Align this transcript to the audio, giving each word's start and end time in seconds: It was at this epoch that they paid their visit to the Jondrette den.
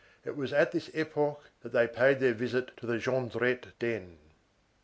It 0.25 0.35
was 0.35 0.51
at 0.51 0.71
this 0.71 0.89
epoch 0.95 1.43
that 1.61 1.73
they 1.73 1.85
paid 1.85 2.19
their 2.19 2.33
visit 2.33 2.75
to 2.77 2.87
the 2.87 2.95
Jondrette 2.97 3.73
den. 3.77 4.17